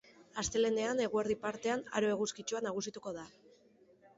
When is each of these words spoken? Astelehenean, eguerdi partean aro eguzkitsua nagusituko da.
Astelehenean, 0.43 1.01
eguerdi 1.03 1.35
partean 1.43 1.83
aro 2.01 2.09
eguzkitsua 2.15 2.63
nagusituko 2.69 3.15
da. 3.19 3.29